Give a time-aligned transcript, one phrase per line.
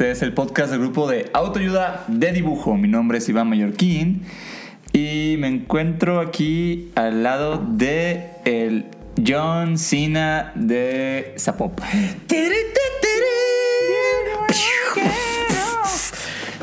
[0.00, 2.74] Este es el podcast del grupo de autoayuda de dibujo.
[2.74, 4.22] Mi nombre es Iván Mallorquín
[4.94, 8.86] y me encuentro aquí al lado de el
[9.22, 11.86] John Cena de Zapopan.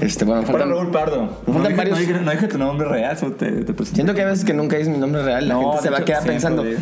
[0.02, 1.28] Este, bueno, faltan, Raúl Pardo.
[1.46, 3.86] faltan No dije, varios- no dije- no dije tu nombre real, solo te, te.
[3.86, 5.98] Siento que a veces que nunca es mi nombre real, la No, gente se va
[6.00, 6.64] a quedar pensando.
[6.64, 6.78] digo.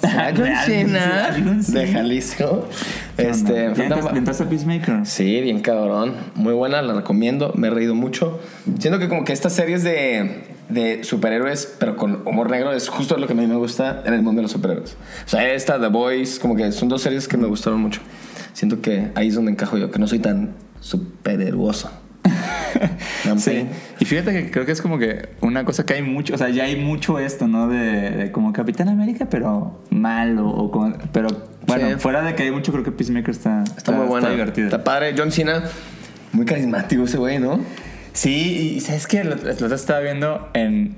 [0.00, 1.80] ¿Será John Real, Cena John Cena.
[1.80, 2.68] de Jalisco?
[3.16, 5.06] Este, ¿Ya faltan entraste- va- entraste a Peacemaker?
[5.06, 6.14] Sí, bien cabrón.
[6.34, 7.52] Muy buena, la recomiendo.
[7.56, 8.38] Me he reído mucho.
[8.78, 13.16] Siento que como que estas series de, de superhéroes, pero con humor negro, es justo
[13.18, 14.96] lo que a mí me gusta en el mundo de los superhéroes.
[15.24, 18.00] O sea, esta, The Boys, como que son dos series que me gustaron mucho.
[18.52, 21.90] Siento que ahí es donde encajo yo, que no soy tan superheroso.
[23.38, 23.66] Sí.
[24.00, 26.48] Y fíjate que creo que es como que una cosa que hay mucho, o sea,
[26.50, 27.68] ya hay mucho esto, ¿no?
[27.68, 31.28] De, de como Capitán América, pero malo, o como- pero
[31.66, 31.94] bueno, Sí.
[31.98, 34.26] fuera de que hay mucho, creo que Peacemaker está, Está muy buena.
[34.28, 34.66] Está divertido.
[34.68, 35.14] Está padre.
[35.16, 35.64] John Cena,
[36.32, 37.60] muy carismático ese güey, ¿no?
[38.12, 39.24] Sí, y ¿sabes qué?
[39.24, 40.96] Lo, lo estaba viendo en,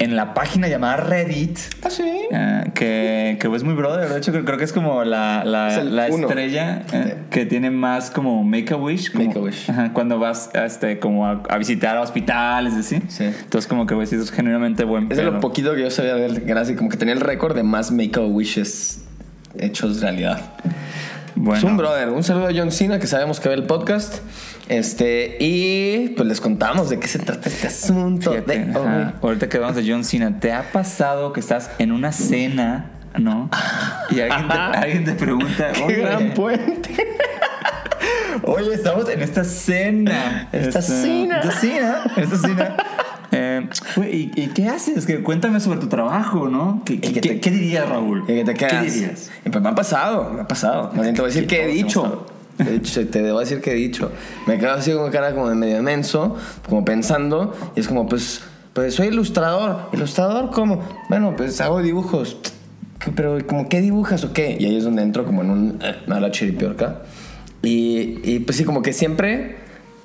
[0.00, 1.58] en la página llamada Reddit.
[1.82, 2.02] Ah, sí.
[2.30, 6.14] eh, que, que es muy brother, de hecho creo, que es como la, la, Es
[6.14, 9.70] estrella eh, que tiene más como Make-A-Wish como- Make-A-Wish.
[9.70, 13.24] ajá, Cuando vas este, como a, a visitar a hospitales, así Sí.
[13.24, 16.14] Entonces como que güey, sí, es genuinamente buen Es de lo poquito que yo sabía
[16.16, 19.04] de él, gracias, como que tenía el récord de más make-a-wishes
[19.58, 20.40] hechos realidad.
[21.36, 21.58] Bueno.
[21.58, 22.10] Es un brother.
[22.10, 24.18] Un saludo a John Cena, que sabemos que ve el podcast.
[24.68, 28.32] Este, y pues les contamos de qué se trata este asunto.
[28.32, 29.14] Fíjate, de ajá.
[29.22, 33.50] Ahorita que hablamos de John Cena, ¿te ha pasado que estás en una cena, no?
[34.10, 36.90] Y alguien te, alguien te pregunta, ¡Qué oye, gran puente!
[38.44, 40.48] oye, estamos en esta cena.
[40.52, 41.40] Esta cena.
[41.40, 42.04] Esta cena.
[42.16, 42.76] Esta cena.
[43.36, 43.68] Eh,
[44.12, 45.06] ¿y, y qué haces?
[45.06, 46.82] Que cuéntame sobre tu trabajo, ¿no?
[46.84, 48.22] ¿Qué, qué, te- qué- qué dirías, Raúl?
[48.28, 48.54] Y que te.
[48.54, 49.28] ¿Qué dirías?
[49.42, 50.92] Pues me ha pasado, me ha pasado.
[50.94, 52.26] Más bien te voy a decir ¿Qué qué he dicho.
[52.58, 54.10] De hecho, te debo decir qué he dicho.
[54.46, 56.36] Me quedo así con cara como de medio menso,
[56.68, 58.42] como pensando, y es como, pues,
[58.72, 59.88] pues soy ilustrador.
[59.92, 60.82] ¿Ilustrador cómo?
[61.08, 62.36] Bueno, pues hago dibujos.
[63.00, 64.56] ¿Qué- Pero, como, ¿qué dibujas o qué?
[64.58, 65.78] Y ahí es donde entro como en un.
[65.82, 67.02] Eh, da la chiripiorca.
[67.62, 69.56] Y, y pues sí, como que siempre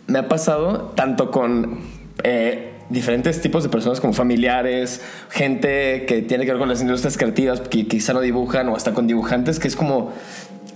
[0.08, 1.80] me ha pasado, tanto con
[2.24, 7.18] eh, diferentes tipos de personas, como familiares, gente que tiene que ver con las industrias
[7.18, 10.12] creativas, que quizá no dibujan, o hasta con dibujantes, que es como,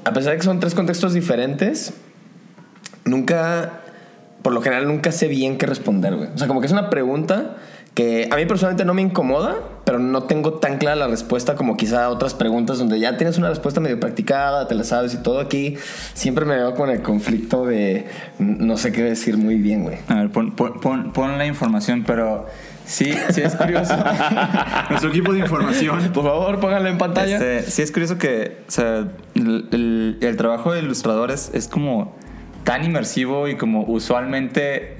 [0.05, 1.93] a pesar de que son tres contextos diferentes,
[3.05, 3.81] nunca,
[4.41, 6.29] por lo general, nunca sé bien qué responder, güey.
[6.33, 7.57] O sea, como que es una pregunta
[7.93, 9.55] que a mí personalmente no me incomoda,
[9.85, 13.49] pero no tengo tan clara la respuesta como quizá otras preguntas donde ya tienes una
[13.49, 15.77] respuesta medio practicada, te la sabes y todo aquí.
[16.15, 18.07] Siempre me veo con el conflicto de
[18.39, 19.99] no sé qué decir muy bien, güey.
[20.07, 22.47] A ver, pon, pon, pon- pon la información, pero
[22.85, 23.95] sí, sí es curioso.
[24.89, 26.11] Nuestro equipo de información.
[26.13, 27.35] Por favor, pónganlo en pantalla.
[27.37, 32.15] Este, sí, es curioso que o sea, el, el- el trabajo de ilustradores es como
[32.63, 34.97] tan inmersivo y como usualmente,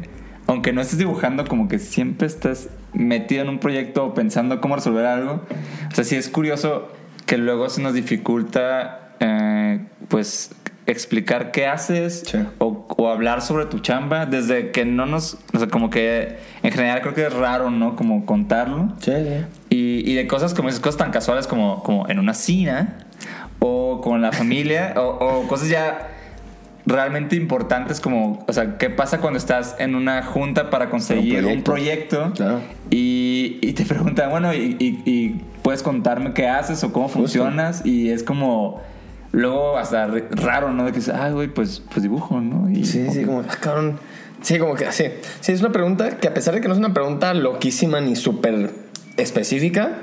[0.47, 4.75] aunque no estés dibujando, como que siempre estás metido en un proyecto o pensando cómo
[4.75, 5.41] resolver algo.
[5.91, 6.91] O sea, sí es curioso
[7.25, 9.79] que luego se nos dificulta, eh,
[10.09, 10.51] pues,
[10.85, 12.39] explicar qué haces Sí.
[12.59, 16.71] o, o hablar sobre tu chamba desde que no nos, o sea, como que en
[16.71, 17.95] general creo que es raro, ¿no?
[17.95, 18.93] Como contarlo.
[18.99, 19.45] Sí, sí.
[19.69, 22.97] Y, y de cosas como esas cosas tan casuales como, como en una cena
[23.59, 25.01] o con la familia o,
[25.43, 26.09] o cosas ya
[26.85, 31.63] realmente importantes como, o sea, ¿qué pasa cuando estás en una junta para conseguir un
[31.63, 32.33] proyecto?
[32.35, 32.59] Claro.
[32.89, 37.85] Y, y te preguntan, bueno, y, y- y puedes contarme qué haces o cómo funcionas?
[37.85, 38.81] Y es como,
[39.33, 40.85] luego hasta raro, ¿no?
[40.85, 42.69] De que, ah, güey, pues, pues dibujo, ¿no?
[42.69, 43.99] Y, Sí, sí, como, ah, cabrón.
[44.41, 45.05] Sí, como que así.
[45.41, 48.15] Sí, es una pregunta que a pesar de que no es una pregunta loquísima ni
[48.15, 48.71] súper
[49.17, 49.97] específica,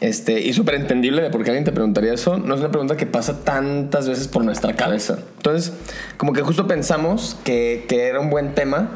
[0.00, 2.96] este, y súper entendible de por qué alguien te preguntaría eso, no es una pregunta
[2.96, 5.18] que pasa tantas veces por nuestra cabeza.
[5.36, 5.74] Entonces,
[6.16, 8.88] como que justo pensamos que, que era un buen tema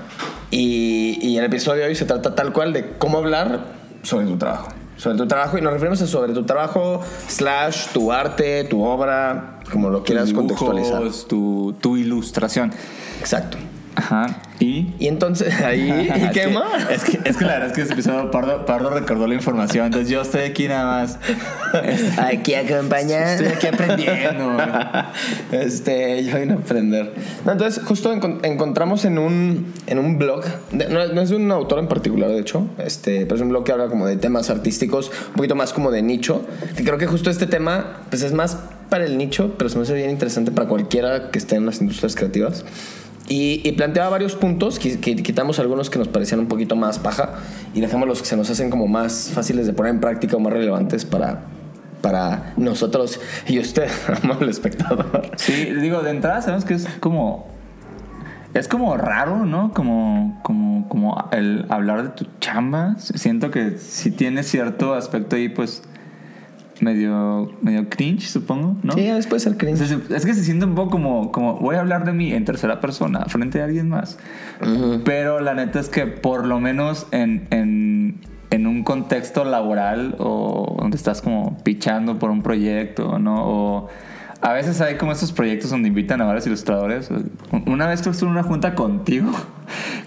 [0.51, 3.67] y, y el episodio de hoy se trata tal cual de cómo hablar
[4.03, 4.69] sobre tu trabajo.
[5.05, 9.61] Sobre tu trabajo y nos referimos a sobre tu trabajo, slash, tu arte, tu obra,
[9.71, 11.03] como lo quieras contextualizar.
[11.29, 12.73] Tu, tu ilustración.
[13.21, 13.59] Exacto.
[13.97, 14.43] Ajá.
[14.61, 14.93] ¿Y?
[14.99, 16.91] Y entonces, ahí, ¿y qué más?
[16.91, 19.87] Es que, es que la verdad es que ese episodio Pardo, Pardo recordó la información,
[19.87, 21.19] entonces yo estoy aquí nada más.
[21.85, 23.45] este, Aquí acompañando.
[23.45, 24.57] Estoy aquí aprendiendo.
[25.53, 27.13] Este, yo vine a aprender.
[27.45, 31.37] No, entonces, justo encon- encontramos en un, en un blog, de- no, no es de
[31.37, 34.17] un autor en particular, de hecho, este, pero es un blog que habla como de
[34.17, 36.47] temas artísticos, un poquito más como de nicho.
[36.77, 38.59] Que creo que justo este tema, pues es más
[38.89, 41.81] para el nicho, pero se me hace bien interesante para cualquiera que esté en las
[41.81, 42.65] industrias creativas.
[43.27, 47.37] Y, planteaba varios puntos, qui- quitamos algunos que nos parecían un poquito más paja
[47.73, 50.41] y dejamos los que se nos hacen como más fáciles de poner en práctica o
[50.41, 51.41] más relevantes para,
[52.03, 53.19] para nosotros
[53.49, 53.89] y usted,
[54.23, 55.31] amable espectador.
[55.37, 57.49] Sí, digo, de entrada sabemos que es como.
[58.53, 59.73] Es como raro, ¿no?
[59.73, 62.95] Como, como, como el hablar de tu chamba.
[62.99, 65.83] Siento que sí tiene cierto aspecto ahí, pues.
[66.81, 68.95] Medio, medio cringe, supongo, ¿no?
[68.95, 69.81] Sí, a veces puede ser cringe.
[69.83, 72.81] Es, que se siente un poco como, como voy a hablar de mí en tercera
[72.81, 74.19] persona frente a alguien más.
[75.05, 80.77] Pero la neta es que por lo menos en, en, en un contexto laboral o
[80.81, 83.47] donde estás como pichando por un proyecto, ¿no?
[83.47, 83.89] O
[84.45, 87.09] a veces hay como estos proyectos donde invitan a varios ilustradores.
[87.67, 89.33] Una vez que estuve en una junta contigo,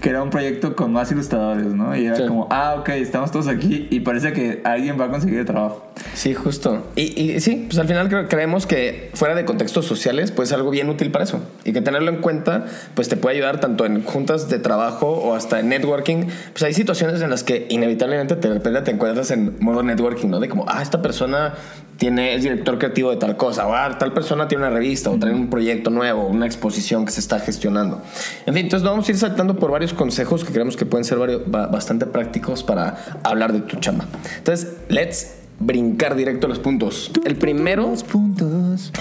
[0.02, 1.96] que era un proyecto con más ilustradores, ¿no?
[1.96, 2.26] Y era Sí.
[2.28, 5.84] como, ah, ok, estamos todos aquí y parece que alguien va a conseguir trabajo.
[6.14, 6.86] Sí, justo.
[6.96, 10.58] Y, y sí, pues al final creo- creemos que fuera de contextos sociales puede ser
[10.60, 11.42] algo bien útil para eso.
[11.66, 15.34] Y que tenerlo en cuenta pues te puede ayudar tanto en juntas de trabajo o
[15.36, 16.26] hasta en networking.
[16.54, 20.28] Pues hay situaciones en las que inevitablemente te, de repente te encuentras en modo networking,
[20.30, 20.40] ¿no?
[20.40, 21.56] De como, ah, esta persona
[21.98, 25.18] tiene, es director creativo de tal cosa, o ah, tal persona tiene una revista o
[25.18, 28.04] trae un proyecto nuevo, una exposición que se está gestionando.
[28.46, 31.18] En fin, entonces vamos a ir saltando por varios consejos que creemos que pueden ser
[31.18, 34.06] varios, ba- bastante prácticos para hablar de tu chamba.
[34.38, 37.10] Entonces, let's brincar directo a los puntos.
[37.26, 37.92] El primero...
[38.12, 38.92] puntos.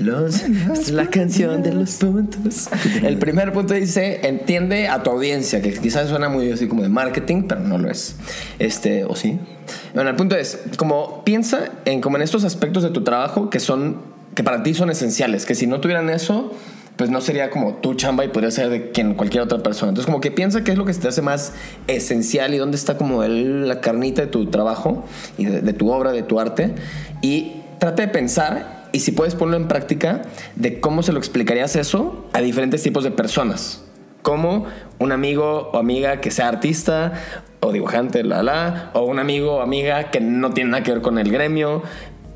[0.00, 0.42] Los,
[0.72, 2.68] es la canción de los puntos.
[3.02, 6.88] El primer punto dice, entiende a tu audiencia, que quizás suena muy así como de
[6.88, 8.16] marketing, pero no lo es.
[8.58, 9.38] Este, o sí.
[9.94, 13.60] Bueno, el punto es, como piensa en como en estos aspectos de tu trabajo que
[13.60, 13.98] son,
[14.34, 16.52] que para ti son esenciales, que si no tuvieran eso,
[17.00, 19.88] pues no sería como tu chamba y podría ser de quien, cualquier otra persona.
[19.88, 21.54] Entonces, como que piensa qué es lo que te hace más
[21.86, 25.02] esencial y dónde está como la carnita de tu trabajo
[25.38, 26.74] y de, de tu obra, de tu arte.
[27.22, 30.20] Y trata de pensar, y si puedes ponerlo en práctica,
[30.56, 33.82] de cómo se lo explicarías eso a diferentes tipos de personas.
[34.20, 34.66] Como
[34.98, 37.14] un amigo o amiga que sea artista
[37.60, 41.00] o dibujante, la la, o un amigo o amiga que no tiene nada que ver
[41.00, 41.82] con el gremio,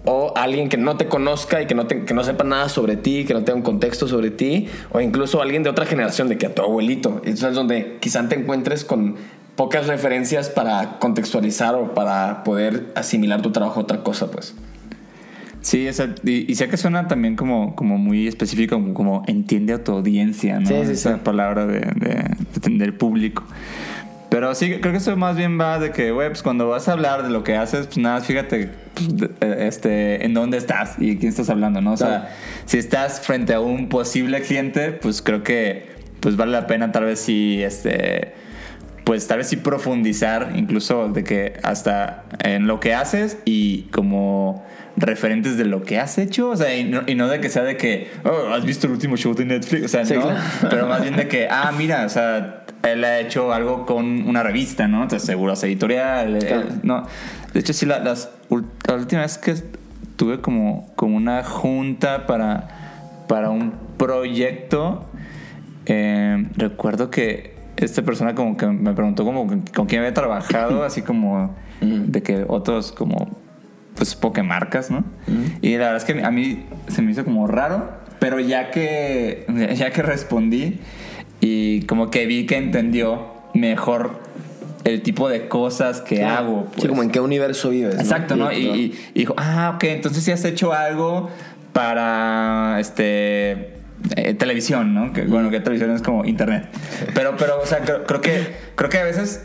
[0.05, 2.97] o alguien que no te conozca y que no, te- que no sepa nada sobre
[2.97, 6.37] ti, que no tenga un contexto sobre ti, o incluso alguien de otra generación, de
[6.39, 7.23] que a tu abuelito.
[7.25, 9.17] Eso es donde quizá te encuentres con
[9.57, 14.55] pocas referencias para contextualizar o para poder asimilar tu trabajo a otra cosa, pues.
[15.63, 19.23] Sí, o sea, y, y sé que suena también como, como muy específico, como, como
[19.27, 20.67] entiende a tu audiencia, ¿no?
[20.67, 21.21] Sí, sí, Esa sí.
[21.25, 23.45] palabra de, de- de- del público.
[24.31, 26.93] Pero sí, creo que eso más bien va de que, güey, pues cuando vas a
[26.93, 31.17] hablar de lo que haces, pues nada, fíjate pues, eh, este, en dónde estás y
[31.19, 31.93] quién estás hablando, ¿no?
[31.93, 32.25] O Claro.
[32.25, 32.37] sea,
[32.67, 37.05] si estás frente a un posible cliente, pues creo que pues vale la pena tal
[37.05, 38.33] vez sí, este
[39.05, 44.65] pues tal vez sí profundizar incluso de que hasta en lo que haces y como
[44.97, 47.65] referentes de lo que has hecho, o sea, y no, y no de que sea
[47.65, 50.39] de que, oh, has visto el último show de Netflix, o sea, Sí, no, claro.
[50.71, 54.43] pero más bien de que, ah, mira, o sea, él ha hecho algo con una
[54.43, 55.03] revista, ¿no?
[55.03, 57.07] Entonces, seguro, es editorial, eh, no.
[57.53, 58.31] De hecho, sí, la, las,
[58.87, 59.55] la última vez que
[60.17, 65.07] tuve como, como una junta para, para un proyecto,
[65.87, 71.03] eh, recuerdo que esta persona como que me preguntó como con quién había trabajado, así
[71.03, 73.43] como de que otros como
[73.97, 75.05] pues pokemarcas, ¿no?
[75.63, 79.47] Y la verdad es que a mí se me hizo como raro, pero ya que
[79.77, 80.81] ya que respondí
[81.47, 84.23] y como que vi que entendió mejor
[84.85, 86.67] el tipo de cosas que hago.
[86.79, 87.95] Sí, como en qué universo vives.
[87.97, 88.53] Exacto, ¿no?
[88.53, 91.31] Y, Y- y- y dijo, ah, ok, entonces sí has hecho algo
[91.73, 93.75] para este
[94.17, 95.13] eh, televisión, ¿no?
[95.13, 96.69] Que, bueno, que televisión es como internet.
[97.15, 99.45] Pero, pero, o sea, creo, creo que creo que a veces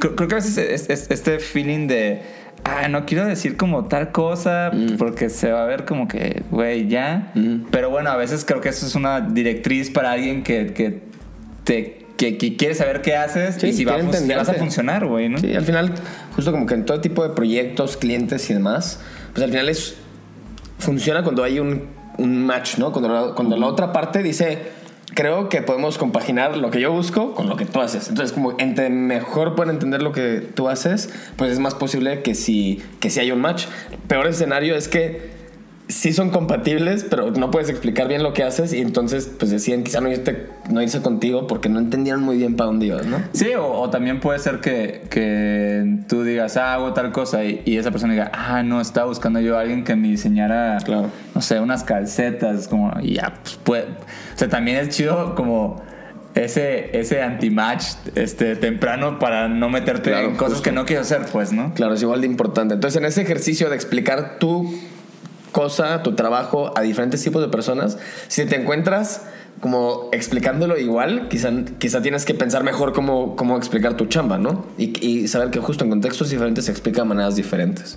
[0.00, 2.22] creo, creo que a veces es- es- este feeling de
[2.64, 6.88] ah, no quiero decir como tal cosa porque se va a ver como que, güey,
[6.88, 7.32] ya.
[7.70, 11.02] Pero bueno, a veces creo que eso es una directriz para alguien que, que
[11.64, 15.28] te que, que quiere saber qué haces Sí, y si, va vas a funcionar, güey,
[15.28, 15.38] ¿no?
[15.38, 15.94] Sí, al final,
[16.34, 19.00] justo como que en todo tipo de proyectos, clientes y demás,
[19.32, 19.96] pues al final es.
[20.78, 22.92] Funciona cuando hay un, un match, ¿no?
[22.92, 24.84] Cuando la, cuando la otra parte dice.
[25.14, 28.08] Creo que podemos compaginar lo que yo busco con lo que tú haces.
[28.08, 32.34] Entonces, como entre mejor pueden entender lo que tú haces, pues es más posible que
[32.34, 33.66] si, que si hay un match.
[34.08, 35.33] Peor escenario es que
[35.88, 39.84] sí son compatibles, pero no puedes explicar bien lo que haces y entonces pues deciden
[39.84, 43.18] quizá no, irte, no irse contigo porque no entendieron muy bien para dónde ibas, ¿no?
[43.32, 47.62] Sí, o, o también puede ser que, que tú digas, ah, hago tal cosa y,
[47.66, 51.10] y esa persona diga, ah, no, estaba buscando yo a alguien que me diseñara, Claro.
[51.34, 53.84] no sé, unas calcetas, como, y ya, pues puede.
[53.84, 55.82] O sea, también es chido como
[56.34, 60.62] ese, ese anti-match este, temprano para no meterte Claro, en cosas justo.
[60.70, 61.74] que no quieres hacer, pues, ¿no?
[61.74, 62.74] Claro, es igual de importante.
[62.74, 64.74] Entonces, en ese ejercicio de explicar tu
[65.54, 67.96] cosa, tu trabajo a diferentes tipos de personas,
[68.28, 69.22] si te encuentras
[69.60, 74.66] como explicándolo igual, quizá, quizá tienes que pensar mejor cómo, cómo explicar tu chamba, ¿no?
[74.76, 77.96] Y, y saber que justo en contextos diferentes se explica de maneras diferentes.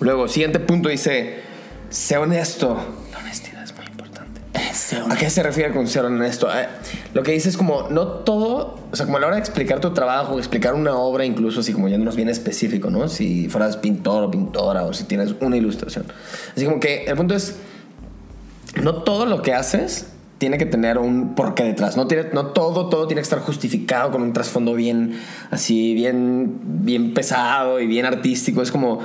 [0.00, 1.40] Luego, siguiente punto dice,
[1.88, 2.76] sé honesto.
[3.10, 4.40] La honestidad es muy importante.
[5.10, 6.48] ¿A qué se refiere con ser honesto?
[7.14, 9.80] Lo que dice es como, no todo, o sea, como a la hora de explicar
[9.80, 13.08] tu trabajo, explicar una obra, incluso así como yéndonos bien específico, ¿no?
[13.08, 16.04] Si fueras pintor o pintora o si tienes una ilustración.
[16.54, 17.56] Así como que el punto es,
[18.82, 20.08] no todo lo que haces
[20.38, 21.96] tiene que tener un porqué detrás.
[21.96, 25.18] No, tiene, no todo, todo tiene que estar justificado con un trasfondo bien,
[25.50, 28.60] así, bien, bien pesado y bien artístico.
[28.60, 29.00] Es como,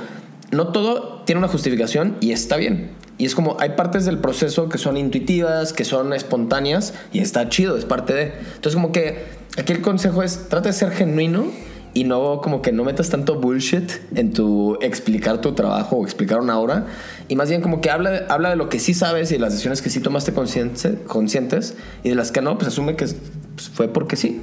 [0.52, 2.90] no todo tiene una justificación y está bien.
[3.18, 7.48] Y es como, hay partes del proceso que son intuitivas, que son espontáneas y está
[7.48, 8.22] chido, es parte de.
[8.54, 9.24] Entonces, como que
[9.56, 11.46] aquí el consejo es, trata de ser genuino
[11.94, 16.40] y no como que no metas tanto bullshit en tu explicar tu trabajo o explicar
[16.40, 16.86] una obra
[17.28, 19.52] y más bien como que habla, habla de lo que sí sabes y de las
[19.52, 23.06] decisiones que sí tomaste consciente, conscientes y de las que no, pues asume que
[23.54, 24.40] pues, fue porque sí.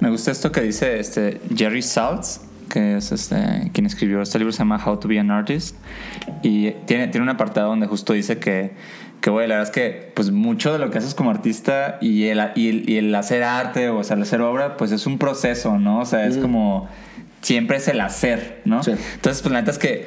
[0.00, 2.40] Me gusta esto que dice este Jerry Saltz,
[2.72, 5.76] que es este, quien escribió este libro, se llama How to Be an Artist.
[6.42, 8.72] Y tiene, tiene un apartado donde justo dice que,
[9.20, 12.24] que güey, la verdad es que pues mucho de lo que haces como artista y
[12.24, 15.18] el, y el, y el hacer arte o sea, el hacer obra, pues es un
[15.18, 16.00] proceso, ¿no?
[16.00, 16.88] O sea, es como
[17.42, 18.82] siempre es el hacer, ¿no?
[18.82, 18.92] Sí.
[18.92, 20.06] Entonces, pues la neta es que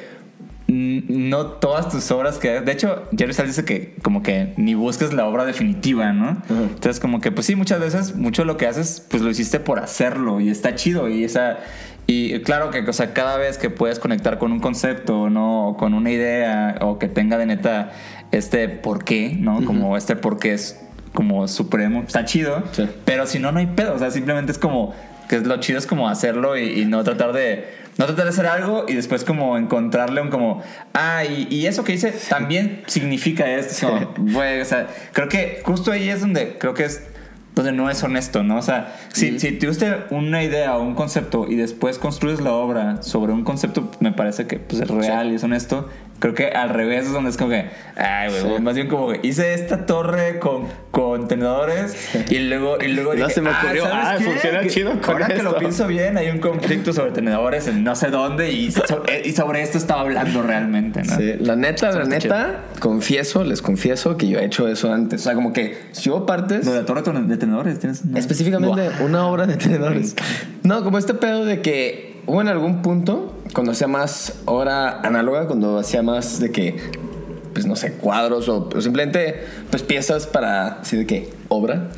[0.66, 4.74] mm, no todas tus obras que de hecho Jerry Saltz dice que como que ni
[4.74, 8.56] busques la obra definitiva no entonces como que pues sí muchas veces mucho de lo
[8.56, 11.58] que haces pues lo hiciste por hacerlo y está chido y esa
[12.06, 15.76] y claro que o sea cada vez que puedes conectar con un concepto no o
[15.76, 17.92] con una idea o que tenga de neta
[18.32, 20.80] este por qué no como este por qué es
[21.12, 22.88] como supremo está chido Sí.
[23.04, 23.94] pero si no no hay pedo.
[23.94, 24.94] O sea simplemente es como
[25.28, 27.64] que lo chido es como hacerlo y, y no tratar de
[27.98, 31.82] no tratar de hacer algo y después como encontrarle un como ah y, y eso
[31.82, 33.88] que hice también significa esto.
[34.14, 37.02] Como, o sea creo que justo ahí es donde creo que es
[37.56, 38.58] donde no es honesto, ¿no?
[38.58, 43.02] O sea, si, si tuviste una idea o un concepto y después construyes la obra
[43.02, 45.88] sobre un concepto, me parece que pues, es real y es honesto.
[46.18, 48.62] Creo que al revés es donde es como que, ay, güey, Sí.
[48.62, 51.94] más bien como que hice esta torre con contenedores
[52.30, 55.26] y luego, y luego dije, se me ocurrió, ¿sabes ah, funciona Que chido con Ahora
[55.28, 55.58] que lo esto".
[55.60, 58.82] pienso bien, hay un conflicto sobre tenedores en no sé dónde y, so-
[59.24, 61.16] y sobre esto estaba hablando realmente, ¿no?
[61.16, 65.20] Sí, la neta, la neta, confieso, les confieso que yo he hecho eso antes.
[65.20, 66.64] O sea, como que si hubo partes...
[66.64, 70.16] Lo de la torre de tenedores, tienes una- Específicamente una obra de tenedores.
[70.62, 75.46] No, como este pedo de que hubo en algún punto, cuando hacía más obra análoga,
[75.46, 76.76] cuando hacía más de que,
[77.52, 81.90] pues no sé, cuadros o, o simplemente pues piezas para, así de que, obra,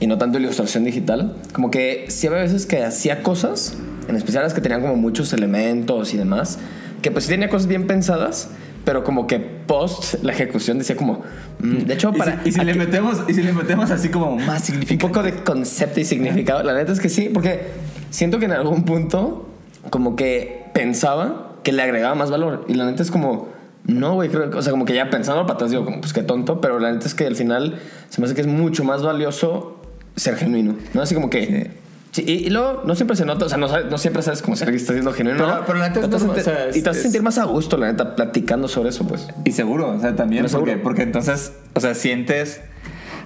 [0.00, 3.76] y no tanto ilustración digital, como que sí había veces que hacía cosas,
[4.08, 6.58] en especial las que tenían como muchos elementos y demás,
[7.02, 8.50] que pues sí tenía cosas bien pensadas,
[8.84, 11.22] pero como que post la ejecución decía como,
[11.58, 12.42] mm, de hecho Y para...
[12.42, 15.22] si, y si le metemos y si le metemos así como más un significado poco
[15.24, 16.62] de concepto y significado.
[16.62, 17.66] La neta es que sí, porque
[18.10, 19.55] siento que en algún punto
[19.90, 22.64] como que pensaba que le agregaba más valor.
[22.68, 23.48] Y la neta es como,
[23.84, 26.12] no, güey, creo que, o sea, como que ya pensando para atrás digo, como, pues
[26.12, 27.78] qué tonto, pero la neta es que al final
[28.08, 29.80] se me hace que es mucho más valioso
[30.16, 31.02] ser genuino, ¿no?
[31.02, 31.70] Así como que...
[32.12, 34.56] sí, y, y luego no siempre se nota, o sea, no, no siempre sabes cómo
[34.56, 35.38] ser que estás siendo genuino.
[35.44, 35.66] Pero- ¿no?
[35.66, 36.98] pero la neta es Te vas a normal, sentir- o sea, es- y te vas
[36.98, 39.28] a sentir más a gusto, la neta, platicando sobre eso, pues.
[39.44, 42.60] Y seguro, o sea, también porque, porque entonces, o sea, sientes...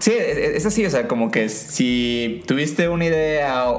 [0.01, 3.77] Sí, es es así, o sea, como que si tuviste una idea o,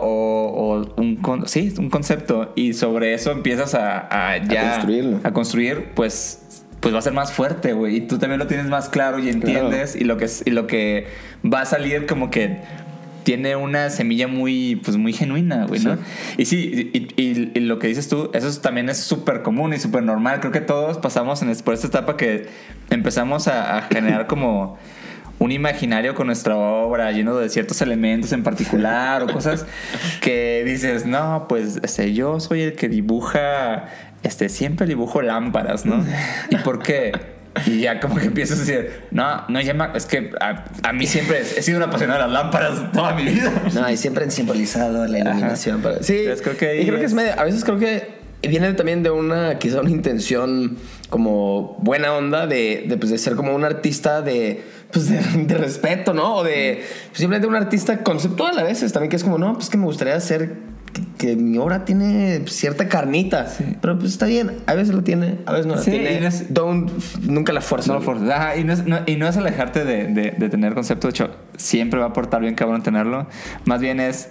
[0.77, 4.73] o un, con- sí, un concepto y sobre eso empiezas a, a ya...
[4.73, 5.19] construirlo.
[5.23, 7.95] A construir, pues, pues va a ser más fuerte, güey.
[7.97, 11.07] Y tú también lo tienes más claro y entiendes y, lo que, y lo que
[11.43, 12.59] va a salir como que
[13.23, 15.95] tiene una semilla muy, pues muy genuina, güey, ¿no?
[15.95, 16.01] Sí.
[16.37, 19.73] Y sí, y, y- y lo que dices tú, eso es- también es súper común
[19.73, 20.39] y súper normal.
[20.39, 22.45] Creo que todos pasamos en por esta etapa que
[22.91, 24.77] empezamos a, a generar como
[25.41, 29.65] un imaginario con nuestra obra lleno de ciertos elementos en particular o cosas
[30.21, 33.87] que dices, no, pues este, yo soy el que dibuja,
[34.21, 36.05] este, siempre dibujo lámparas, ¿no?
[36.51, 37.11] ¿Y por qué?
[37.65, 41.07] Y ya como que empiezas a decir, no, no llama, es que a, a mí
[41.07, 43.51] siempre he sido una apasionada de las lámparas toda mi vida.
[43.73, 45.81] No, y siempre han simbolizado la iluminación.
[45.81, 47.33] Pero, sí, Entonces, creo que y creo que es es- medio.
[47.39, 50.77] A veces creo que viene también de una, quizá una intención
[51.09, 55.57] como buena onda de, de, pues, de ser como un artista de, pues de, de
[55.57, 56.35] respeto, ¿no?
[56.37, 59.69] O de pues, simplemente un artista conceptual a veces también, que es como, no, pues
[59.69, 60.53] que me gustaría hacer
[60.93, 63.47] que, que mi obra tiene cierta carnita,
[63.81, 66.19] pero pues está bien, a veces lo tiene, a veces no la Sí, tiene.
[66.19, 67.93] no es- Don't, nunca la fuerza.
[67.93, 68.29] No lo forzas.
[68.29, 71.07] Ajá, y, no es, no- y no es alejarte de, de- de tener concepto.
[71.07, 73.27] De hecho, siempre va a aportar bien cabrón tenerlo.
[73.65, 74.29] Más bien es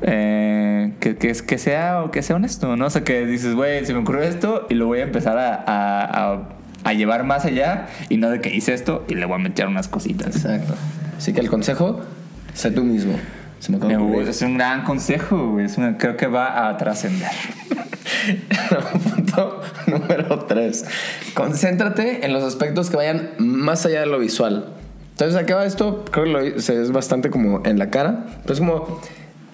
[0.00, 2.86] eh, que, que, es- que sea o que sea honesto, ¿no?
[2.86, 5.54] O sea, que dices, güey, se me ocurrió esto y lo voy a empezar a,
[5.66, 6.48] a- a-
[6.88, 9.66] a llevar más allá y no de que hice esto y le voy a meter
[9.66, 10.36] unas cositas.
[10.36, 10.74] Exacto.
[11.16, 12.00] Así que el consejo,
[12.54, 13.14] sé tú mismo.
[13.60, 13.78] Se me
[14.28, 15.58] Es un gran consejo.
[15.60, 17.30] Es una- creo que va a trascender.
[19.14, 20.84] Punto número 3.
[21.34, 24.66] Concéntrate en los aspectos que vayan más allá de lo visual.
[25.10, 28.26] Entonces, acaba esto, creo que lo, es bastante como en la cara.
[28.42, 29.00] Pero es como,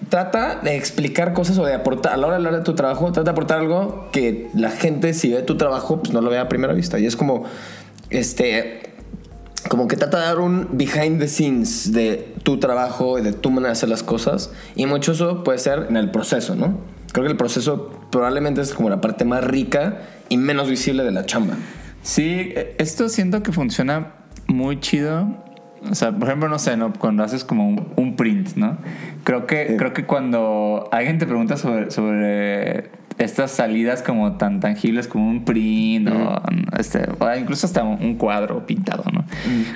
[0.09, 3.11] trata de explicar cosas o de aportar, a la hora de hablar de tu trabajo,
[3.11, 6.41] trata de aportar algo que la gente, si ve tu trabajo, pues no lo vea
[6.41, 6.99] a primera vista.
[6.99, 7.43] Y es como,
[8.09, 8.93] este,
[9.69, 13.49] como que trata de dar un behind the scenes de tu trabajo y de tu
[13.49, 14.51] manera de hacer las cosas.
[14.75, 16.79] Y mucho eso puede ser en el proceso, ¿no?
[17.11, 21.11] Creo que el proceso probablemente es como la parte más rica y menos visible de
[21.11, 21.55] la chamba.
[22.01, 24.13] Sí, eh, esto siento que funciona
[24.47, 25.44] muy chido.
[25.89, 26.93] O sea, por ejemplo, no sé, ¿no?
[26.93, 28.77] cuando haces como un, un print, ¿no?
[29.23, 29.77] Creo que, Sí.
[29.77, 35.45] creo que cuando alguien te pregunta sobre, sobre estas salidas como tan tangibles como un
[35.45, 36.41] print o,
[36.77, 39.23] este, o incluso hasta un un cuadro pintado, ¿no?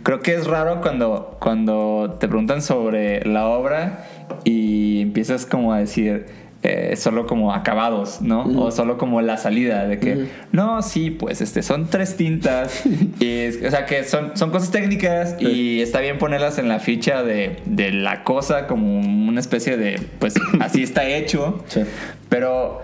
[0.04, 4.06] Creo que es raro cuando, cuando te preguntan sobre la obra
[4.44, 6.26] y empiezas como a decir,
[6.62, 8.44] eh, solo como acabados, ¿no?
[8.62, 12.84] O solo como la salida de que, no, sí, pues este, son tres tintas,
[13.20, 16.80] y es- o sea, que son, son cosas técnicas y está bien ponerlas en la
[16.80, 21.82] ficha de, de la cosa como una especie de, pues así está hecho, Sí.
[22.28, 22.82] pero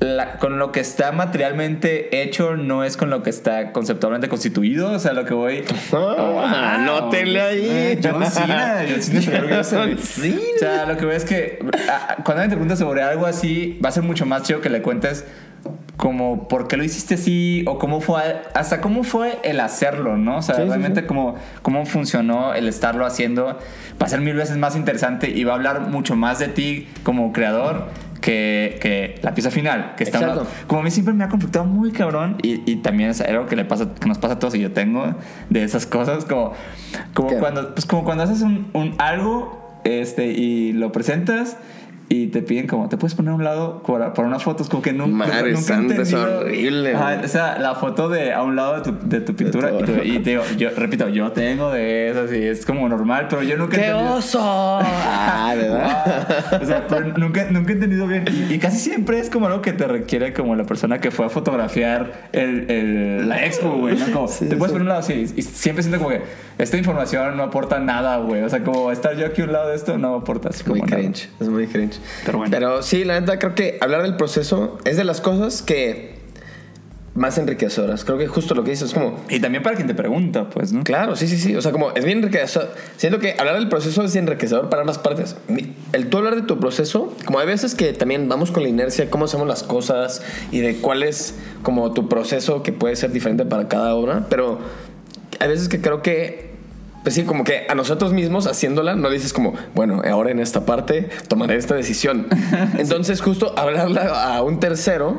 [0.00, 4.92] la- con lo que está materialmente hecho no es con lo que está conceptualmente constituido,
[4.92, 5.64] o sea, lo que voy...
[5.92, 7.66] Ah, anótenle ahí.
[7.68, 9.44] Eh, John Cena, John Cena.
[9.70, 10.36] John Cena.
[10.54, 11.58] O sea, lo que veo es que
[11.90, 14.70] ah, cuando alguien te pregunta sobre algo así, va a ser mucho más chido que
[14.70, 15.24] le cuentes
[15.96, 18.20] como por qué lo hiciste así o cómo fue,
[18.54, 20.38] hasta cómo fue el hacerlo, ¿no?
[20.38, 21.06] O sea, Sí, sí, realmente sí.
[21.06, 23.46] Cómo, cómo funcionó el estarlo haciendo
[24.00, 26.86] va a ser mil veces más interesante y va a hablar mucho más de ti
[27.02, 27.88] como creador
[28.26, 29.94] que, que la pieza final.
[29.96, 33.20] Que está como a mí siempre me ha conflictado muy cabrón y, y también es
[33.20, 35.14] algo que, le pasa, que nos pasa a todos y yo tengo
[35.48, 36.52] de esas cosas como,
[37.14, 37.36] como, ¿Qué?
[37.36, 41.56] cuando, pues como cuando haces un, un algo este, y lo presentas
[42.08, 44.62] y te piden como, ¿te puedes poner a un lado por, por una foto?
[44.62, 47.24] Es como que nunca, Madre nunca he santa, es entendido- horrible, Ajá, güey.
[47.24, 50.18] o sea, la foto de a un lado de tu, de tu pintura te- y
[50.20, 53.76] te digo, yo repito, yo tengo de esas y es como normal, pero yo nunca
[53.76, 54.38] he ¡Qué entendido- oso!
[54.42, 56.60] Ah, ¿verdad?
[56.62, 58.24] o sea, pero nunca, nunca he entendido bien.
[58.50, 61.26] Y, y casi siempre es como algo que te requiere como la persona que fue
[61.26, 63.96] a fotografiar el, el- la expo, güey.
[63.98, 64.06] ¿no?
[64.12, 64.72] Como, Sí, te puedes sí.
[64.74, 65.26] poner un lado así.
[65.36, 66.22] Y siempre siento como que
[66.58, 68.42] esta información no aporta nada, güey.
[68.42, 70.76] O sea, como estar yo aquí a un lado de esto no aporta así como
[70.76, 71.02] Muy nada.
[71.02, 71.95] cringe, es muy cringe.
[72.24, 72.50] Pero bueno.
[72.50, 76.16] Pero sí, la neta, creo que hablar del proceso es de las cosas que
[77.16, 78.04] más enriquecedoras.
[78.04, 80.72] Creo que justo lo que dices es como, Y también para quien te pregunta, pues,
[80.72, 80.84] ¿no?
[80.84, 81.56] claro, sí, sí, sí.
[81.56, 82.74] O sea, como es bien enriquecedor.
[82.96, 85.36] Siento que hablar del proceso es enriquecedor para ambas partes.
[85.92, 89.10] El tú hablar de tu proceso, como hay veces que también vamos con la inercia,
[89.10, 93.44] cómo hacemos las cosas y de cuál es como tu proceso que puede ser diferente
[93.44, 94.58] para cada obra, pero
[95.40, 96.55] hay veces que creo que
[97.06, 100.66] pues sí, como que a nosotros mismos haciéndola, no dices como, bueno, ahora en esta
[100.66, 102.26] parte tomaré esta decisión.
[102.78, 105.16] Entonces, justo hablarla a un tercero,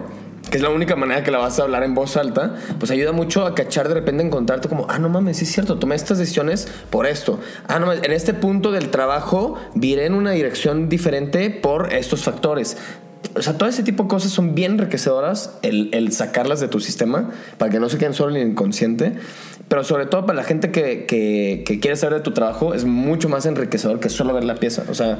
[0.52, 3.14] que es la única manera que la vas a hablar en voz alta, pues ayuda
[3.14, 6.18] mucho a cachar de repente, encontrarte como, ah, no mames, sí es cierto, tomé estas
[6.18, 7.40] decisiones por esto.
[7.70, 12.22] Ah, no mames, en este punto del trabajo viré en una dirección diferente por estos
[12.22, 12.76] factores.
[13.36, 16.80] O sea, todo ese tipo de cosas son bien enriquecedoras, el, el sacarlas de tu
[16.80, 19.14] sistema para que no se queden solo en el inconsciente.
[19.68, 22.86] Pero sobre todo para la gente que, que, que quiere saber de tu trabajo, es
[22.86, 24.84] mucho más enriquecedor que solo ver la pieza.
[24.90, 25.20] O sea,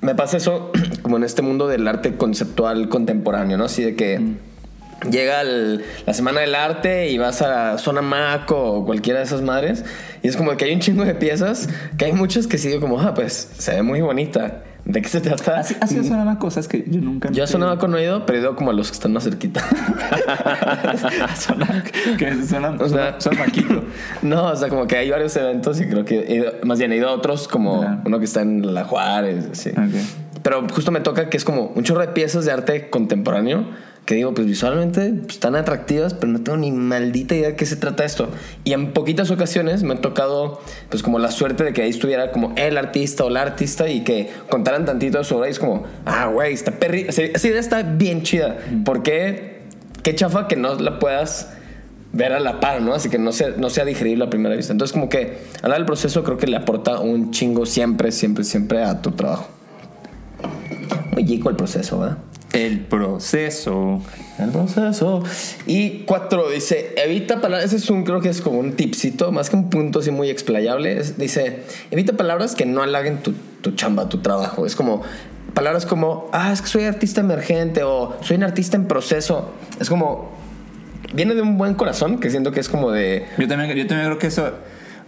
[0.00, 3.64] me pasa eso como en este mundo del arte conceptual contemporáneo, ¿no?
[3.64, 4.20] Así de que
[5.10, 9.42] llega el- la semana del arte y vas a Zona Mac o cualquiera de esas
[9.42, 9.84] madres
[10.22, 13.00] y es como que hay un chingo de piezas que hay muchas que sigo como,
[13.00, 14.62] ah, pues se ve muy bonita.
[14.84, 15.58] ¿De qué se trata?
[15.58, 17.30] Así, así son cosas que yo nunca...
[17.30, 19.12] Yo a Zona Mac no he ido, pero he ido como a los que están
[19.12, 19.62] más cerquita.
[22.18, 23.84] Que suena, O sea- suena maquito.
[24.22, 26.92] No, o sea, como que hay varios eventos y creo que he ido- más bien
[26.92, 29.46] he ido a otros como uno que está en La Juárez.
[29.72, 30.40] Ok.
[30.42, 33.66] Pero justo me toca que es como un chorro de piezas de arte contemporáneo
[34.08, 37.66] que digo, pues visualmente pues, están atractivas, pero no tengo ni maldita idea de qué
[37.66, 38.30] se trata esto.
[38.64, 42.32] Y en poquitas ocasiones me ha tocado, pues como la suerte de que ahí estuviera
[42.32, 45.58] como el artista o la artista y que contaran tantito de su obra y es
[45.58, 48.56] como, ah, güey, está perri, esa idea está bien chida.
[48.82, 49.58] ¿Por qué?
[50.02, 51.50] qué chafa que no la puedas
[52.14, 52.94] ver a la par, ¿no?
[52.94, 54.72] Así que no sea, no sea digerible a primera vista.
[54.72, 58.82] Entonces, como que hablar del proceso creo que le aporta un chingo siempre, siempre, siempre
[58.82, 59.48] a tu trabajo.
[61.12, 62.18] Muy chico el proceso, ¿verdad?
[62.52, 64.00] El proceso.
[64.38, 65.22] El proceso.
[65.66, 69.50] Y cuatro, dice, evita palabras, ese es un, creo que es como un tipcito, más
[69.50, 71.02] que un punto así muy explayable.
[71.16, 74.64] dice, evita palabras que no halaguen tu, tu chamba, tu trabajo.
[74.64, 75.02] Es como,
[75.52, 79.52] palabras como, ah, es que soy artista emergente o soy un artista en proceso.
[79.78, 80.30] Es como,
[81.12, 83.26] viene de un buen corazón, que siento que es como de...
[83.36, 84.52] Yo también, yo también creo que eso.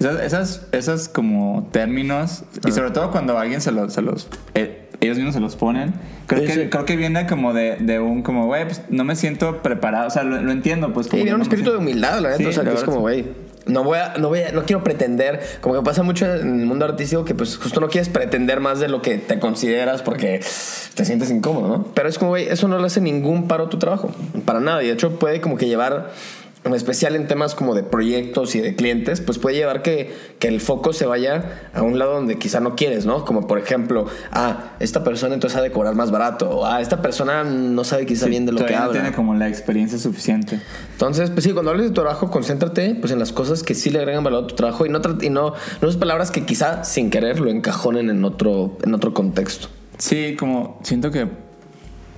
[0.02, 4.88] Sea, esas, esas como términos, y sobre todo cuando alguien se los, se los eh,
[5.00, 5.94] ellos mismos se los ponen,
[6.26, 6.68] creo, Sí, que, sí.
[6.70, 10.10] creo que viene como de, de un, como, güey, pues no me siento preparado, o
[10.10, 11.08] sea, lo, lo entiendo, pues.
[11.08, 12.48] Como viene que un no espíritu de humildad, la neta.
[12.48, 13.24] O sea, que es como, güey,
[13.66, 16.66] no voy a, no voy a, no quiero pretender, como que pasa mucho en el
[16.66, 20.40] mundo artístico que pues justo no quieres pretender más de lo que te consideras porque
[20.94, 21.84] te sientes incómodo, ¿no?
[21.94, 24.10] Pero es como, güey, eso no le hace ningún paro a tu trabajo,
[24.44, 24.82] para nada.
[24.82, 26.10] Y de hecho puede como que llevar,
[26.62, 30.48] en especial en temas como de proyectos y de clientes, pues puede llevar que, que
[30.48, 33.24] el foco se vaya a un lado donde quizá no quieres, ¿no?
[33.24, 37.00] Como por ejemplo, ah, esta persona entonces ha de cobrar más barato, o ah, esta
[37.00, 38.92] persona no sabe quizá Sí, bien de lo que no habla.
[38.92, 40.60] tiene como la experiencia suficiente.
[40.92, 43.88] Entonces, pues sí, cuando hables de tu trabajo, concéntrate pues, en las cosas que sí
[43.88, 46.84] le agregan valor a tu trabajo y no, y no, no esas palabras que quizá
[46.84, 49.68] sin querer lo encajonen en otro, en otro contexto.
[49.96, 51.26] Sí, como siento que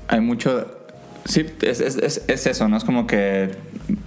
[0.09, 0.67] hay mucho.
[1.25, 2.77] Sí, es, es, es, es eso, ¿no?
[2.77, 3.53] Es como que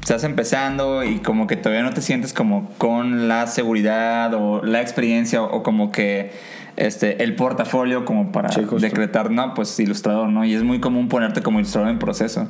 [0.01, 4.81] estás empezando y como que todavía no te sientes como con la seguridad o la
[4.81, 6.31] experiencia o, o como que
[6.77, 10.43] este, el portafolio como para Sí, decretar, no, pues ilustrador, ¿no?
[10.43, 12.49] Y es muy común ponerte como ilustrador en proceso.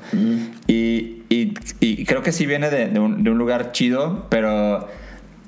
[0.67, 4.87] y, y, y creo que sí viene de, de un, de un lugar chido, pero,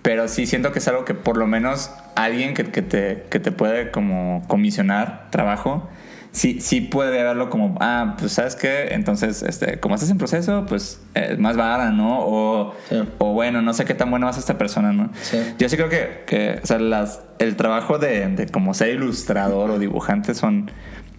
[0.04, 3.40] pero sí siento que es algo que por lo menos alguien que, que te, que
[3.40, 5.90] te puede como comisionar trabajo,
[6.38, 10.66] sí, sí puede verlo como, ah, pues sabes qué, entonces, este, como estás en proceso,
[10.68, 12.20] pues es más vara, ¿no?
[12.20, 12.98] O, Sí.
[13.18, 15.10] o bueno, no sé qué tan buena va a esta persona, ¿no?
[15.22, 15.38] Sí.
[15.58, 19.72] Yo sí creo que, que o sea, las, el trabajo de, de como ser ilustrador
[19.72, 20.70] o dibujante son,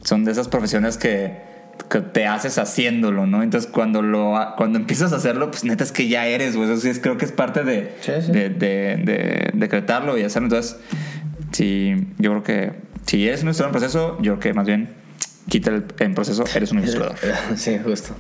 [0.05, 1.47] son de esas profesiones que,
[1.91, 3.43] que te haces haciéndolo, ¿no?
[3.43, 6.71] Entonces cuando lo cuando empiezas a hacerlo, pues neta es que ya eres, güey.
[6.71, 10.47] Eso sí es, creo que es parte de, Sí, de, de- de decretarlo y hacerlo.
[10.47, 10.79] Entonces,
[11.53, 12.73] sí, yo creo que
[13.07, 14.89] si eres un ilustrador en proceso, yo creo que más bien
[15.49, 15.83] quita el,
[16.15, 17.17] proceso, eres un ilustrador.
[17.57, 18.15] Sí, justo.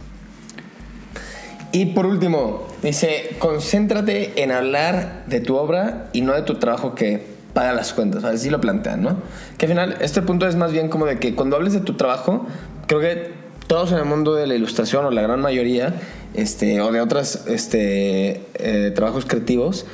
[1.71, 6.95] Y por último, dice, concéntrate en hablar de tu obra y no de tu trabajo
[6.95, 8.25] que paga las cuentas.
[8.25, 9.19] Así lo plantean, ¿no?
[9.59, 11.95] Que al final, este punto es más bien como de que cuando hables de tu
[11.95, 12.47] trabajo,
[12.87, 13.33] creo que
[13.67, 15.95] todos en el mundo de la ilustración, o la gran mayoría,
[16.35, 19.85] este, o de otros este, eh, trabajos creativos,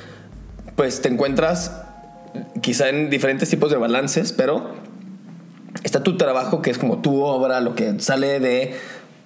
[0.77, 1.81] pues te encuentras
[2.61, 4.71] quizá en diferentes tipos de balances, pero
[5.85, 8.75] está tu trabajo, que es como tu obra, lo que sale de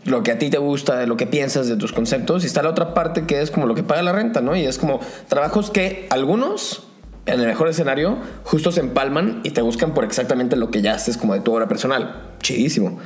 [0.04, 2.62] lo que a ti te gusta, de lo que piensas, de tus conceptos, y está
[2.62, 4.56] la otra parte que es como lo que paga la renta, ¿no?
[4.56, 6.84] Y es como trabajos que algunos,
[7.26, 10.94] en el mejor escenario, justo se empalman y te buscan por exactamente lo que ya
[10.94, 12.32] haces como de tu obra personal.
[12.40, 12.98] Chidísimo.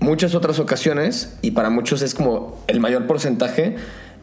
[0.00, 3.76] Muchas otras ocasiones, y para muchos es como el mayor porcentaje,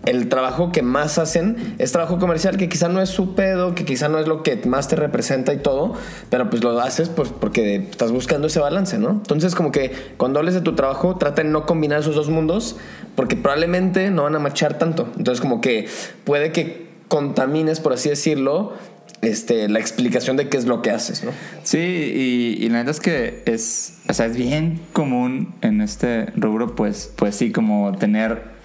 [0.07, 3.83] el trabajo que más hacen es trabajo comercial que quizá no es su pedo, que
[3.83, 5.95] quizá no es lo que más te representa y todo,
[6.29, 9.09] pero pues lo haces pues porque estás buscando ese balance, ¿no?
[9.09, 12.77] Entonces como que cuando hables de tu trabajo trata de no combinar esos dos mundos
[13.15, 15.09] porque probablemente no van a machar tanto.
[15.17, 15.87] Entonces como que
[16.23, 18.73] puede que contamines, por así decirlo,
[19.21, 21.31] este, la explicación de qué es lo que haces, ¿no?
[21.63, 26.27] Sí, y, y la neta es que es, o sea, es bien común en este
[26.35, 28.56] rubro, pues, pues sí, como tener,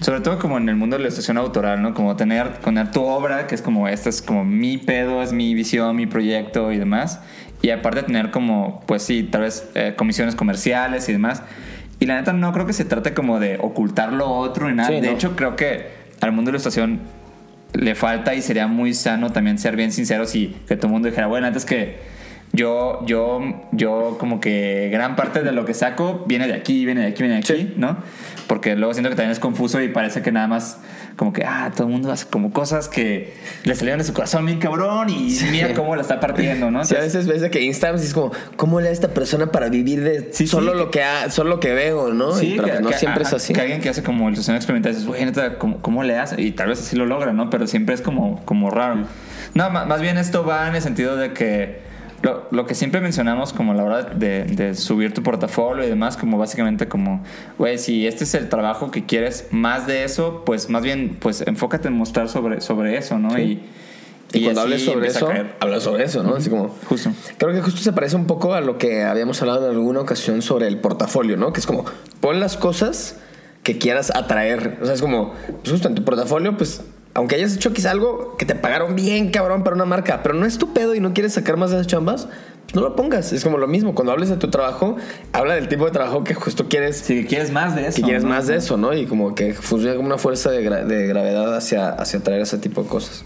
[0.00, 1.94] sobre todo como en el mundo de la ilustración autoral, ¿no?
[1.94, 5.54] Como tener, tener tu obra, que es como, esta es como mi pedo, es mi
[5.54, 7.20] visión, mi proyecto y demás.
[7.62, 11.42] Y aparte tener como, pues sí, tal vez eh, comisiones comerciales y demás.
[11.98, 14.90] Y la neta no creo que se trate como de ocultar lo otro ni nada.
[14.90, 15.12] Sí, de no.
[15.14, 15.86] hecho, creo que
[16.20, 17.00] al mundo de la ilustración
[17.72, 21.08] le falta y sería muy sano también ser bien sinceros y que todo el mundo
[21.08, 21.98] dijera, bueno, antes que
[22.52, 23.40] yo, yo,
[23.72, 27.22] yo como que gran parte de lo que saco viene de aquí, viene de aquí,
[27.22, 27.74] viene de aquí, Sí.
[27.76, 27.96] ¿no?
[28.46, 30.78] Porque luego siento que también es confuso y parece que nada más
[31.16, 34.46] como que, ah, todo el mundo hace como cosas que le salieron de su corazón
[34.46, 36.84] bien cabrón y mira cómo la está partiendo, ¿no?
[36.84, 39.68] Sí, a veces ves que Instagram sí es como, ¿cómo le da esta persona para
[39.68, 42.40] vivir de Sí, solo sí, lo que ha- solo lo que veo, ¿no?
[42.40, 43.52] Y- pero que- pues no que- siempre es así.
[43.54, 45.26] Que alguien que hace como ilustración experimental dices, güey,
[45.58, 46.40] ¿cómo, cómo le hace?
[46.40, 47.50] Y tal vez así lo logra, ¿no?
[47.50, 49.06] Pero siempre es como, como raro.
[49.54, 51.85] No, más bien esto va en el sentido de que
[52.22, 55.88] lo, lo que siempre mencionamos como a la hora de, de subir tu portafolio y
[55.88, 57.22] demás, como básicamente como,
[57.58, 61.42] güey, si este es el trabajo que quieres más de eso, pues más bien, pues
[61.42, 63.30] enfócate en mostrar sobre, sobre eso, ¿no?
[63.34, 63.62] Sí.
[64.32, 65.28] Y, Y, cuando así hables sobre eso,
[65.60, 66.34] hablas sobre eso, ¿no?
[66.34, 66.68] Así como.
[66.88, 67.10] Justo.
[67.38, 70.42] Creo que justo se parece un poco a lo que habíamos hablado en alguna ocasión
[70.42, 71.52] sobre el portafolio, ¿no?
[71.52, 71.84] Que es como,
[72.20, 73.18] pon las cosas
[73.62, 74.78] que quieras atraer.
[74.82, 76.82] O sea, es como, pues justo en tu portafolio, pues
[77.16, 80.46] aunque hayas hecho quizá algo que te pagaron bien, cabrón, para una marca, pero no
[80.46, 82.28] es tu pedo y no quieres sacar más de esas chambas,
[82.64, 83.32] pues no lo pongas.
[83.32, 83.94] Es como lo mismo.
[83.94, 84.96] Cuando hables de tu trabajo,
[85.32, 86.98] habla del tipo de trabajo que justo quieres.
[86.98, 87.96] Si quieres más de eso.
[87.96, 88.28] Que quieres ¿no?
[88.30, 88.92] más de eso, ¿no?
[88.92, 92.58] Y como que funciona como una fuerza de, gra- de gravedad hacia, hacia traer ese
[92.58, 93.24] tipo de cosas.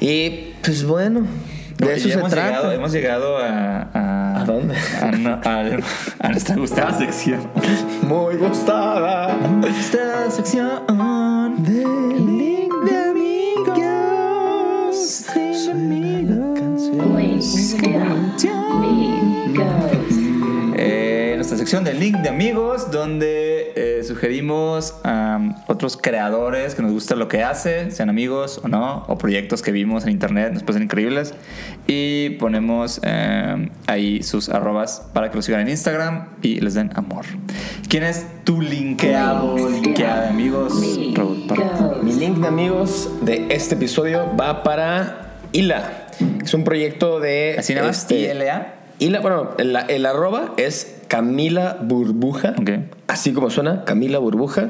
[0.00, 1.22] Y pues bueno,
[1.78, 2.48] de eso se hemos trata.
[2.48, 3.88] Llegado, hemos llegado a.
[3.92, 4.76] ¿A, ¿A dónde?
[5.02, 5.64] A, no- a-
[6.20, 7.40] a nuestra gustada sección.
[8.02, 9.36] Muy gustada.
[9.80, 10.68] Esta sección
[11.58, 11.84] de
[21.68, 27.28] sección de link de amigos, donde eh, sugerimos a otros creadores que nos gusta lo
[27.28, 31.34] que hace, sean amigos o no, o proyectos que vimos en internet, nos parecen increíbles,
[31.86, 36.90] y ponemos eh, ahí sus arrobas para que los sigan en Instagram y les den
[36.94, 37.26] amor.
[37.86, 40.72] ¿Quién es tu linkeado, linkeada de amigos?
[41.12, 41.44] Raúl.
[42.02, 46.06] Mi link de amigos de este episodio va para Hila.
[46.42, 47.56] Es un proyecto de.
[47.58, 48.34] Así nada más, este,
[49.00, 49.20] ILA.
[49.20, 52.54] Bueno, el, el arroba es Camila Burbuja.
[53.06, 54.68] Así como suena, Camila Burbuja.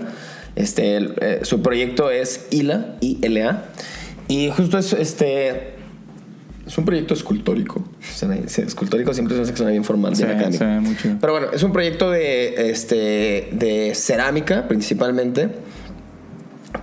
[0.57, 3.65] Este, el, eh, su proyecto es Hila, I-L-A.
[4.29, 5.75] Y justo es este.
[6.67, 7.83] Es un proyecto escultórico.
[8.01, 8.27] Sí,
[8.63, 11.03] Escultórico siempre se hace que suena bien formal, bien Se- académico.
[11.21, 15.49] Pero bueno, es un proyecto de, este, de cerámica principalmente.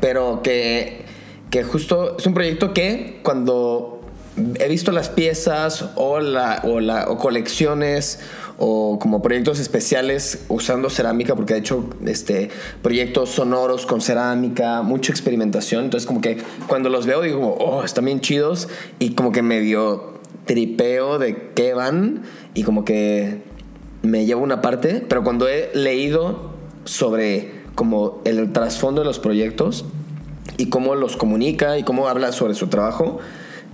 [0.01, 1.03] Pero que,
[1.51, 3.94] que justo es un proyecto que cuando
[4.37, 8.19] he visto las piezas o, la, o, la, o colecciones
[8.57, 12.49] o como proyectos especiales usando cerámica, porque ha hecho este,
[12.81, 15.85] proyectos sonoros con cerámica, mucha experimentación.
[15.85, 18.67] Entonces, como que cuando los veo, digo, oh, están bien chidos
[18.99, 23.41] y como que medio tripeo de qué van y como que
[24.03, 26.51] me llevo una parte, pero cuando he leído
[26.85, 29.85] sobre como el trasfondo de los proyectos
[30.57, 33.19] y cómo los comunica y cómo habla sobre su trabajo,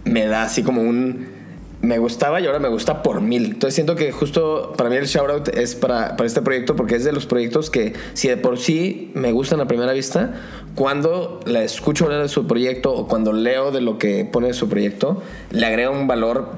[0.06, 1.40] me da así como un...
[1.82, 3.46] Me gustaba y ahora me gusta por mil.
[3.46, 7.04] Entonces siento que justo para mí el shoutout es para, para este proyecto porque es
[7.04, 10.36] de los proyectos que si de por sí me gustan a primera vista,
[10.76, 14.54] cuando la escucho hablar de su proyecto o cuando leo de lo que pone de
[14.54, 16.50] su proyecto, le agrega un valor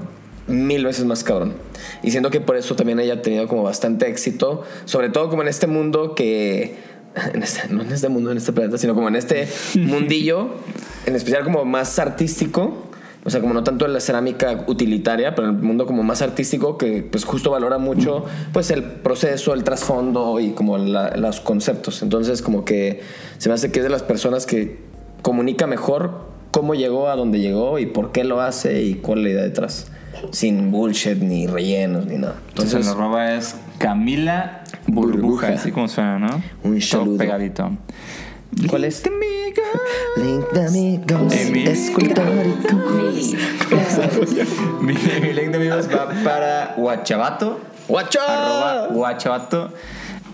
[0.46, 1.54] mil veces más cabrón.
[2.02, 5.40] Y siento que por eso también ella ha tenido como bastante éxito, sobre todo como
[5.40, 6.76] en este mundo que,
[7.32, 10.50] en este- no en este mundo, en este planeta, sino como en este mundillo,
[11.06, 12.83] en especial como más artístico.
[13.26, 16.20] O sea, como no tanto en la cerámica utilitaria, pero en el mundo como más
[16.20, 21.40] artístico que pues justo valora mucho pues el proceso, el trasfondo y como la- los
[21.40, 22.02] conceptos.
[22.02, 23.00] Entonces como que
[23.38, 24.78] se me hace que es de las personas que
[25.22, 29.24] comunica mejor cómo llegó a donde llegó y por qué lo hace y cuál es
[29.24, 29.90] la idea detrás.
[30.30, 32.36] Sin bullshit, ni rellenos, ni nada.
[32.50, 35.48] Entonces, Entonces, el arroba es Camila Burbuja, Burbuja.
[35.48, 36.42] así como suena, ¿no?
[36.62, 37.16] Un Todo saludo.
[37.18, 37.70] pegadito.
[38.68, 39.02] ¿Cuál es?
[39.02, 39.64] De amigos.
[40.16, 41.64] Link de amigos Eh, mi-.
[44.80, 44.94] Mi,
[45.32, 47.60] link de amigos va para Guachabato.
[47.88, 48.20] ¡Guacho!
[48.26, 49.72] Arroba Guachabato.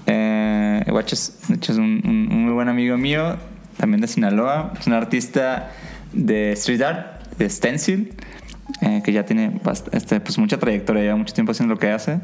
[0.07, 1.39] Eh, Guacho es,
[1.71, 3.37] un, un- un muy buen amigo mío,
[3.77, 4.73] también de Sinaloa.
[4.79, 5.71] Es un artista
[6.13, 8.13] de street art, de stencil,
[8.83, 9.61] eh, que ya tiene
[9.93, 12.21] este, pues, mucha trayectoria, lleva mucho tiempo haciendo lo que hace.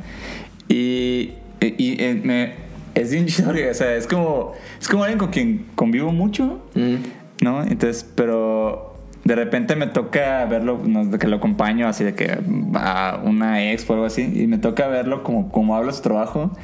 [0.69, 2.55] Y, y- y, eh, me,
[2.97, 6.97] es bien chido, o sea, es como, es como alguien con quien convivo mucho, Mm.
[7.43, 7.63] ¿no?
[7.63, 12.39] Entonces, pero de repente me toca verlo, no, de que lo acompaño así de que
[12.75, 16.57] a una expo o algo así, y me toca verlo como, como habla su trabajo.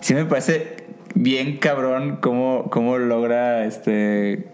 [0.00, 0.76] Sí me parece
[1.14, 4.46] bien cabrón cómo, cómo logra, este,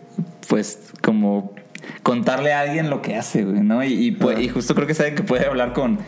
[0.49, 1.53] pues, como
[2.03, 3.83] contarle a alguien lo que hace, güey, ¿no?
[3.85, 5.99] Y, y, pues, y justo creo que sabe que puede hablar con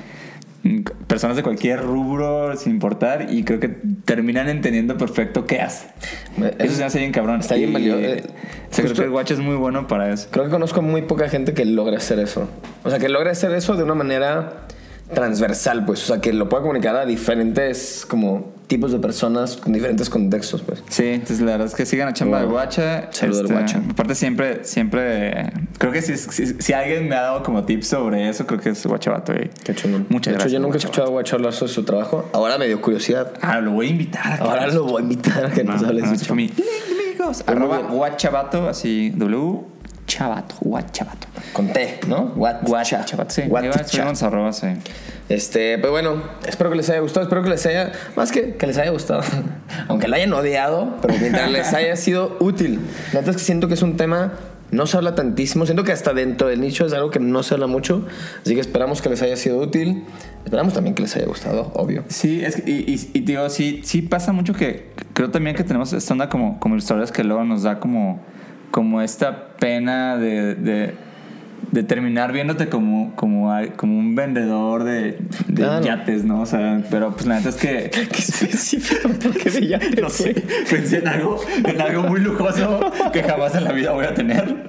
[1.06, 3.68] personas de cualquier rubro sin importar y creo que
[4.04, 5.88] terminan entendiendo perfecto qué hace.
[6.58, 7.40] Eso se hace bien cabrón.
[7.40, 8.00] Está bien valioso.
[8.00, 8.24] eh, Eh,
[8.74, 10.28] creo que el watch es muy bueno para eso.
[10.30, 12.48] Creo que conozco muy poca gente que logra hacer eso.
[12.84, 14.66] O sea, que logra hacer eso de una manera
[15.14, 16.02] transversal, pues.
[16.04, 20.62] O sea, que lo pueda comunicar a diferentes como tipos de personas con diferentes contextos,
[20.62, 20.82] pues.
[20.88, 22.46] Sí, entonces la verdad es que sigan a Chamba Wow.
[22.46, 22.98] de Guacha.
[23.00, 23.82] Este, Saludo al Guacha.
[23.90, 28.28] Aparte siempre, siempre, creo que si, si, si alguien me ha dado como tips sobre
[28.28, 29.32] eso, creo que es Guachabato.
[29.64, 30.06] Qué chingón.
[30.10, 30.52] Muchas de gracias.
[30.52, 32.28] hecho, yo nunca he escuchado a Guacho hablar sobre su trabajo.
[32.32, 33.32] Ahora me dio curiosidad.
[33.40, 34.32] Ah, lo voy a invitar.
[34.40, 36.32] a Ahora lo voy a invitar a que nos No, hable no, de ese su
[36.32, 36.56] amigos.
[37.46, 37.78] Arroba.
[37.78, 39.60] Guachabato, así, W
[40.08, 41.28] Chabato, Guachabato.
[41.52, 42.32] Con T, ¿no?
[42.34, 42.62] Sí.
[42.62, 43.04] Guacha.
[43.04, 44.66] Ahí va, subimos arroba, sí.
[45.28, 48.66] Este, pues bueno, espero que les haya gustado, espero que les haya, más que que
[48.66, 49.20] les haya gustado,
[49.88, 52.80] aunque la hayan odiado, pero mientras les haya sido útil.
[53.12, 54.32] La neta es que siento que es un tema,
[54.70, 57.52] no se habla tantísimo, siento que hasta dentro del nicho es algo que no se
[57.52, 58.06] habla mucho,
[58.42, 60.04] así que esperamos que les haya sido útil,
[60.46, 62.04] esperamos también que les haya gustado, obvio.
[62.08, 65.64] Sí, es que, y, y, y digo, sí, sí pasa mucho que creo también que
[65.64, 68.20] tenemos esta onda como, como ilustradores que luego nos da como,
[68.70, 70.94] como esta pena de, de,
[71.70, 73.48] de terminar viéndote como, como,
[73.82, 76.42] un vendedor de, yates, ¿no?
[76.42, 77.90] O sea, pero pues la neta es que...
[78.08, 80.34] Qué específico, porque de ya No sé,
[80.70, 82.80] pensé en algo, en algo muy lujoso
[83.12, 84.68] que jamás en la vida voy a tener.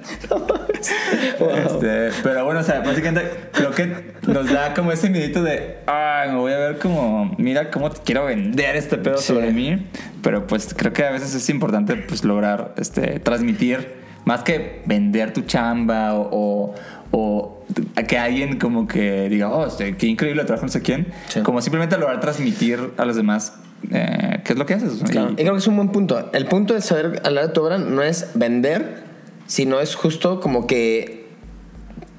[0.80, 6.24] Este, pero bueno, o sea, básicamente creo que nos da como ese miedito de, ah,
[6.28, 9.28] me voy a ver como, mira cómo quiero vender este pedo Sí.
[9.34, 9.86] sobre mí.
[10.22, 13.99] Pero pues creo que a veces es importante pues lograr este, transmitir,
[14.30, 16.72] más que vender tu chamba o,
[17.10, 17.64] o,
[18.08, 21.40] que alguien como que diga, oh, este, qué increíble trabajo, no sé quién, Sí.
[21.40, 23.54] como simplemente lograr transmitir a los demás
[23.90, 25.02] eh, qué es lo que haces.
[25.10, 26.30] Claro, Y- creo que es un buen punto.
[26.32, 29.02] El punto de saber hablar de tu obra no es vender,
[29.46, 31.26] sino es justo como que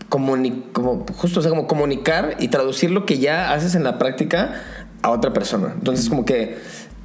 [0.09, 3.97] comuni- como justo, o sea, como comunicar y traducir lo que ya haces en la
[3.97, 4.55] práctica
[5.01, 5.71] a otra persona.
[5.73, 6.57] Entonces, como que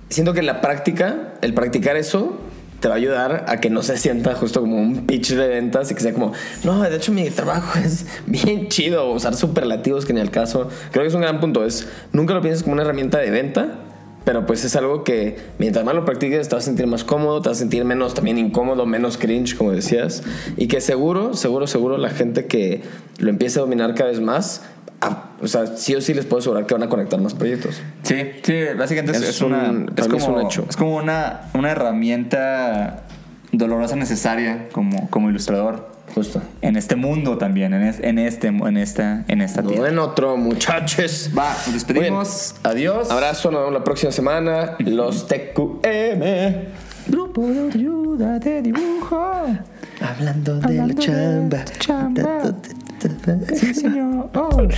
[0.09, 2.39] siento que la práctica, el practicar eso
[2.81, 5.91] te va a ayudar a que no se sienta justo como un pitch de ventas
[5.91, 6.33] y que sea como,
[6.65, 10.69] no, de hecho mi trabajo es bien chido, usar superlativos que ni al caso.
[10.91, 13.81] Creo que es un gran punto, es nunca lo pienses como una herramienta de venta,
[14.25, 17.41] pero pues es algo que mientras más lo practiques te vas a sentir más cómodo,
[17.43, 20.25] te vas a sentir menos también incómodo, menos cringe, como decías.
[20.57, 22.83] Y que seguro, seguro, seguro la gente que
[23.19, 24.63] lo empiece a dominar cada vez más,
[25.01, 27.81] ah, o sea, sí o sí les puedo asegurar que van a conectar más proyectos.
[28.03, 30.67] Sí, sí, básicamente es, Es es una, un- para es mí es como, un hecho.
[30.69, 33.05] es como una, una herramienta
[33.53, 36.43] dolorosa necesaria como, como ilustrador Justo.
[36.63, 39.89] en este mundo también, en, es- en este, en esta, en esta No tierra.
[39.89, 41.31] en otro, muchachos.
[41.37, 42.55] Va, nos despedimos.
[42.63, 43.11] Adiós.
[43.11, 44.77] Abrazo, nos vemos la próxima semana.
[44.79, 46.23] Los TQM.
[47.09, 49.21] Grupo de ayuda de dibujo.
[50.01, 51.59] Hablando de Hablando la chamba.
[51.59, 52.43] de chamba.
[53.55, 54.31] Sí, señor.
[54.35, 54.49] Oh.
[54.51, 54.77] Grupo de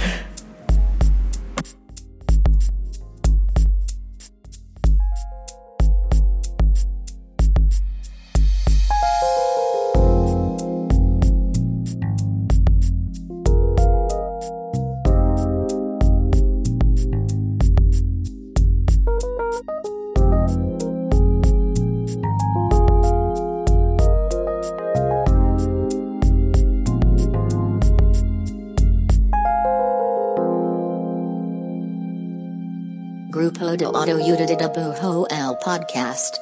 [35.68, 36.37] Podcast.